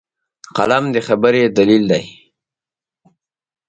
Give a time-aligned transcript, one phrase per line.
[0.55, 2.03] قلم د خبرې دلیل دی